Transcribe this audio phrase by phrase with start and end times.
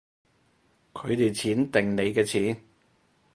[0.93, 2.59] 佢哋錢定你嘅錢